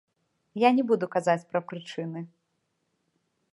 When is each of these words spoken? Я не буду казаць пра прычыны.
Я 0.61 0.69
не 0.77 0.83
буду 0.91 1.09
казаць 1.17 1.45
пра 1.53 1.61
прычыны. 1.73 2.19